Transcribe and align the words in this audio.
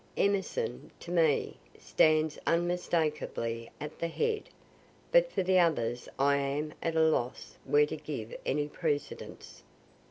Emerson, 0.17 0.89
to 0.99 1.11
me, 1.11 1.57
stands 1.77 2.39
unmistakably 2.47 3.69
at 3.79 3.99
the 3.99 4.07
head, 4.07 4.49
but 5.11 5.31
for 5.31 5.43
the 5.43 5.59
others 5.59 6.09
I 6.17 6.37
am 6.37 6.73
at 6.81 6.95
a 6.95 7.03
loss 7.03 7.59
where 7.65 7.85
to 7.85 7.97
give 7.97 8.35
any 8.43 8.67
precedence. 8.67 9.61